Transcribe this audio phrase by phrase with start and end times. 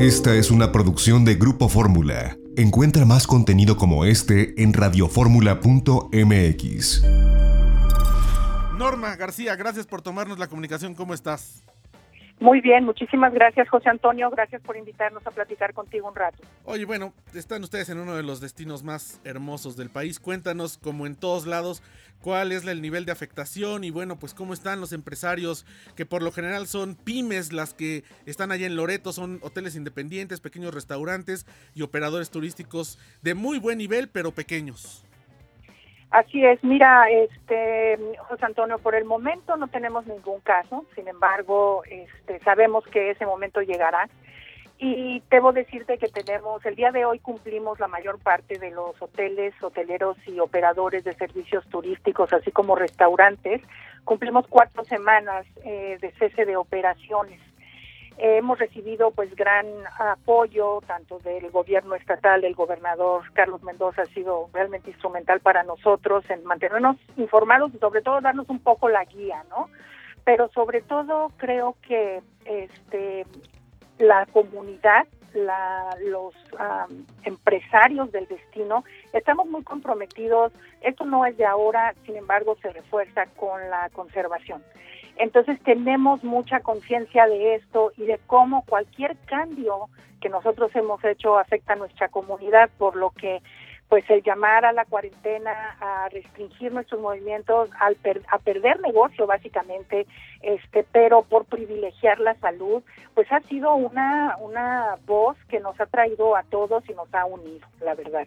[0.00, 2.38] Esta es una producción de Grupo Fórmula.
[2.56, 7.02] Encuentra más contenido como este en radioformula.mx.
[8.78, 10.94] Norma García, gracias por tomarnos la comunicación.
[10.94, 11.62] ¿Cómo estás?
[12.40, 16.42] Muy bien, muchísimas gracias José Antonio, gracias por invitarnos a platicar contigo un rato.
[16.64, 20.18] Oye, bueno, están ustedes en uno de los destinos más hermosos del país.
[20.18, 21.82] Cuéntanos, como en todos lados,
[22.22, 25.66] cuál es el nivel de afectación y bueno, pues cómo están los empresarios
[25.96, 30.40] que por lo general son pymes las que están allá en Loreto, son hoteles independientes,
[30.40, 35.04] pequeños restaurantes y operadores turísticos de muy buen nivel, pero pequeños.
[36.10, 37.96] Así es, mira, este
[38.28, 43.26] José Antonio, por el momento no tenemos ningún caso, sin embargo, este, sabemos que ese
[43.26, 44.08] momento llegará.
[44.82, 49.00] Y debo decirte que tenemos, el día de hoy cumplimos la mayor parte de los
[49.00, 53.60] hoteles, hoteleros y operadores de servicios turísticos, así como restaurantes,
[54.04, 57.38] cumplimos cuatro semanas eh, de cese de operaciones
[58.20, 59.66] hemos recibido pues gran
[59.98, 66.24] apoyo tanto del gobierno estatal, el gobernador Carlos Mendoza ha sido realmente instrumental para nosotros
[66.28, 69.70] en mantenernos informados y sobre todo darnos un poco la guía, ¿no?
[70.24, 73.24] Pero sobre todo creo que este
[73.98, 76.34] la comunidad, la, los
[77.24, 80.52] empresarios del destino, estamos muy comprometidos.
[80.80, 84.62] Esto no es de ahora, sin embargo, se refuerza con la conservación.
[85.16, 89.88] Entonces tenemos mucha conciencia de esto y de cómo cualquier cambio
[90.20, 93.40] que nosotros hemos hecho afecta a nuestra comunidad, por lo que
[93.90, 97.96] pues el llamar a la cuarentena, a restringir nuestros movimientos, al
[98.28, 100.06] a perder negocio básicamente,
[100.42, 102.84] este, pero por privilegiar la salud,
[103.20, 107.26] pues ha sido una una voz que nos ha traído a todos y nos ha
[107.26, 108.26] unido, la verdad.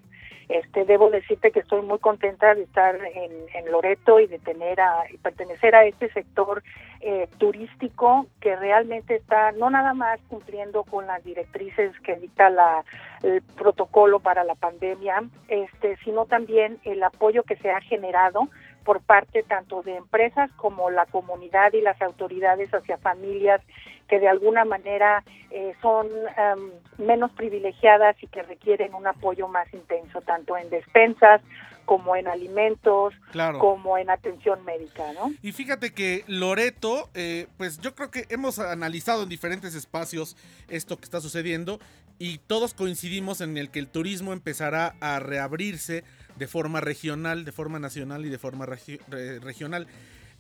[0.50, 5.06] Este, debo decirte que estoy muy contenta de estar en, Loreto y de tener a
[5.24, 6.62] pertenecer a este sector
[7.02, 12.84] eh, turístico que realmente está no nada más cumpliendo con las directrices que dicta la
[13.24, 18.48] el protocolo para la pandemia, este, sino también el apoyo que se ha generado
[18.84, 23.62] por parte tanto de empresas como la comunidad y las autoridades hacia familias
[24.08, 29.74] que de alguna manera eh, son em, menos privilegiadas y que requieren un apoyo más
[29.74, 31.42] intenso, tanto en despensas
[31.86, 33.14] como en alimentos,
[33.60, 35.34] como en atención médica, ¿no?
[35.42, 40.38] Y fíjate que Loreto, eh, pues yo creo que hemos analizado en diferentes espacios
[40.70, 41.80] esto que está sucediendo
[42.20, 46.04] y todos coincidimos en el que el turismo empezará a reabrirse
[46.38, 49.88] de forma regional, de forma nacional y de forma regional.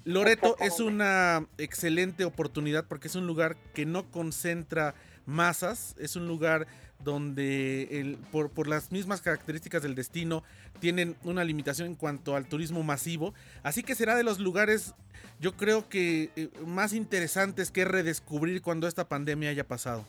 [0.05, 4.95] Loreto es una excelente oportunidad porque es un lugar que no concentra
[5.25, 6.67] masas, es un lugar
[7.03, 10.43] donde el, por, por, las mismas características del destino
[10.79, 14.93] tienen una limitación en cuanto al turismo masivo, así que será de los lugares
[15.39, 20.05] yo creo que eh, más interesantes que redescubrir cuando esta pandemia haya pasado.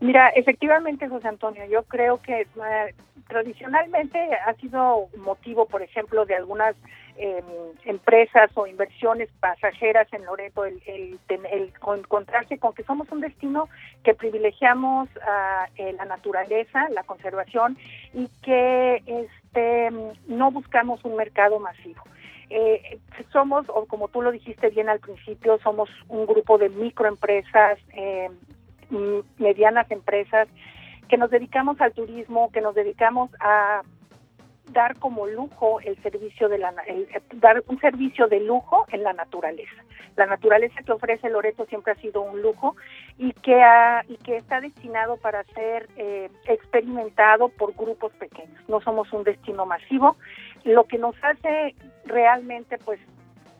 [0.00, 2.94] Mira, efectivamente, José Antonio, yo creo que eh,
[3.28, 6.74] tradicionalmente ha sido motivo, por ejemplo, de algunas
[7.16, 7.44] em,
[7.84, 13.68] empresas o inversiones pasajeras en Loreto el, el, encontrarse con que somos un destino
[14.02, 17.78] que privilegiamos uh, la naturaleza, la conservación
[18.12, 19.90] y que este
[20.26, 22.02] no buscamos un mercado masivo.
[22.50, 22.98] Eh,
[23.32, 28.30] somos, o como tú lo dijiste bien al principio, somos un grupo de microempresas, eh,
[29.38, 30.48] medianas empresas
[31.08, 33.82] que nos dedicamos al turismo, que nos dedicamos a
[34.72, 36.74] dar como lujo el servicio de la
[37.34, 39.84] dar un servicio de lujo en la naturaleza.
[40.16, 42.76] La naturaleza que ofrece Loreto siempre ha sido un lujo
[43.18, 48.62] y que ha, y que está destinado para ser eh, experimentado por grupos pequeños.
[48.68, 50.16] No somos un destino masivo,
[50.64, 51.74] lo que nos hace
[52.04, 53.00] realmente pues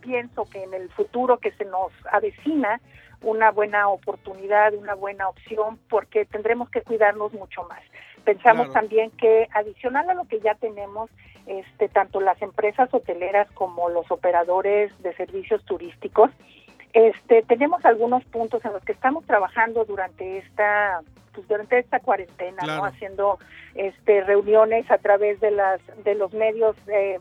[0.01, 2.81] pienso que en el futuro que se nos avecina
[3.25, 7.81] una buena oportunidad, una buena opción, porque tendremos que cuidarnos mucho más.
[8.25, 11.11] Pensamos también que adicional a lo que ya tenemos,
[11.47, 16.31] este, tanto las empresas hoteleras como los operadores de servicios turísticos,
[16.95, 21.01] este, tenemos algunos puntos en los que estamos trabajando durante esta
[21.35, 22.85] pues durante esta cuarentena, ¿no?
[22.85, 23.41] haciendo
[23.75, 27.19] este reuniones a través de las de los medios eh,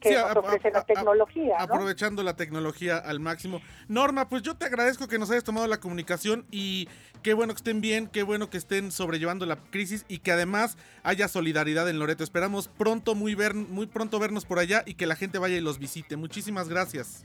[0.00, 1.56] que nos ofrece la tecnología.
[1.58, 3.60] Aprovechando la tecnología al máximo.
[3.88, 6.88] Norma, pues yo te agradezco que nos hayas tomado la comunicación y
[7.22, 10.76] qué bueno que estén bien, qué bueno que estén sobrellevando la crisis y que además
[11.02, 12.24] haya solidaridad en Loreto.
[12.24, 15.60] Esperamos pronto, muy, ver, muy pronto vernos por allá y que la gente vaya y
[15.60, 16.16] los visite.
[16.16, 17.24] Muchísimas gracias.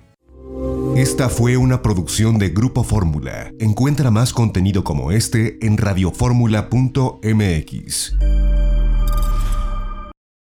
[0.95, 3.51] Esta fue una producción de Grupo Fórmula.
[3.59, 8.42] Encuentra más contenido como este en radioformula.mx.